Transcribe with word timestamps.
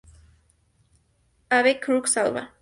Ave 1.51 1.79
Crux 1.79 2.17
Alba 2.17 2.49